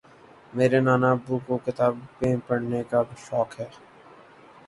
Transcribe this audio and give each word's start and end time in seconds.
میرے 0.53 0.79
نانا 0.85 1.09
ابو 1.15 1.35
کو 1.45 1.55
کتابیں 1.65 2.35
پڑھنے 2.47 2.81
کا 2.89 2.99
شوق 3.25 3.49
ہے 3.59 3.67